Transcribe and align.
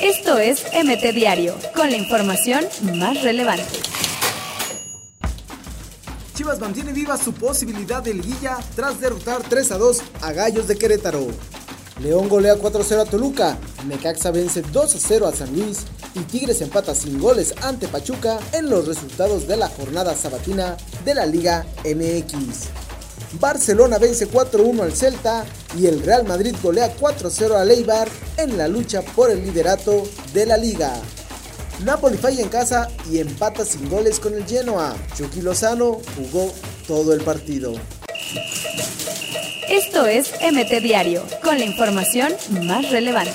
Esto 0.00 0.38
es 0.38 0.64
MT 0.72 1.14
Diario, 1.14 1.56
con 1.74 1.90
la 1.90 1.96
información 1.96 2.64
más 2.94 3.22
relevante. 3.22 3.64
Chivas 6.34 6.60
mantiene 6.60 6.92
viva 6.92 7.16
su 7.16 7.32
posibilidad 7.32 8.02
de 8.02 8.14
liguilla 8.14 8.58
tras 8.74 9.00
derrotar 9.00 9.42
3 9.42 9.72
a 9.72 9.78
2 9.78 10.02
a 10.22 10.32
Gallos 10.32 10.68
de 10.68 10.76
Querétaro. 10.76 11.26
León 12.00 12.28
golea 12.28 12.56
4-0 12.56 13.00
a 13.00 13.04
Toluca, 13.06 13.56
Necaxa 13.86 14.30
vence 14.30 14.62
2-0 14.62 15.26
a 15.26 15.32
San 15.34 15.56
Luis 15.56 15.86
y 16.14 16.20
Tigres 16.20 16.60
empata 16.60 16.94
sin 16.94 17.18
goles 17.18 17.54
ante 17.62 17.88
Pachuca 17.88 18.38
en 18.52 18.68
los 18.68 18.86
resultados 18.86 19.48
de 19.48 19.56
la 19.56 19.68
jornada 19.68 20.14
sabatina 20.14 20.76
de 21.06 21.14
la 21.14 21.24
Liga 21.24 21.64
MX. 21.84 22.75
Barcelona 23.38 23.98
vence 23.98 24.30
4-1 24.30 24.82
al 24.82 24.92
Celta 24.92 25.44
y 25.78 25.86
el 25.86 26.02
Real 26.02 26.24
Madrid 26.24 26.54
golea 26.62 26.94
4-0 26.96 27.54
a 27.54 27.64
Leibar 27.64 28.08
en 28.36 28.56
la 28.56 28.68
lucha 28.68 29.02
por 29.02 29.30
el 29.30 29.44
liderato 29.44 30.04
de 30.32 30.46
la 30.46 30.56
liga. 30.56 30.94
Napoli 31.84 32.16
falla 32.16 32.42
en 32.42 32.48
casa 32.48 32.88
y 33.10 33.18
empata 33.18 33.64
sin 33.64 33.88
goles 33.88 34.18
con 34.18 34.34
el 34.34 34.46
Genoa. 34.46 34.96
Chucky 35.16 35.42
Lozano 35.42 36.00
jugó 36.16 36.52
todo 36.86 37.12
el 37.12 37.20
partido. 37.22 37.74
Esto 39.68 40.06
es 40.06 40.32
MT 40.40 40.80
Diario, 40.82 41.24
con 41.42 41.58
la 41.58 41.64
información 41.64 42.32
más 42.62 42.90
relevante. 42.90 43.32